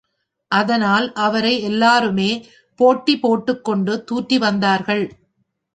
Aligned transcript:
அதனால், 0.51 1.07
அவரை 1.17 1.61
எல்லாருமே 1.61 2.29
போட்டிப் 2.79 3.21
போட்டுக் 3.21 3.63
கொண்டு 3.63 4.03
தூற்றி 4.03 4.37
வந்தார்கள்! 4.37 5.05